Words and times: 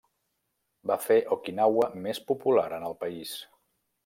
Va 0.91 0.97
fer 1.03 1.17
Okinawa 1.37 1.91
més 2.07 2.23
popular 2.33 2.67
en 2.79 2.89
el 2.89 2.97
país. 3.05 3.37